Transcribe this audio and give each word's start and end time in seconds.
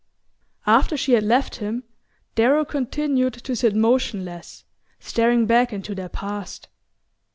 After 0.65 0.97
she 0.97 1.11
had 1.11 1.21
left 1.21 1.57
him, 1.57 1.83
Darrow 2.33 2.65
continued 2.65 3.33
to 3.35 3.55
sit 3.55 3.75
motionless, 3.75 4.65
staring 4.99 5.45
back 5.45 5.71
into 5.71 5.93
their 5.93 6.09
past. 6.09 6.69